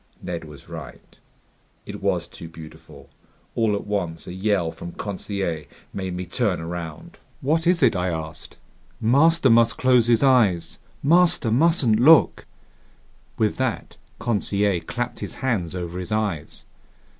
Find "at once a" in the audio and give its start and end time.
3.75-4.33